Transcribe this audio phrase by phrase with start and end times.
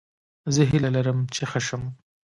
[0.53, 1.83] زه هیله لرم چې ښه شم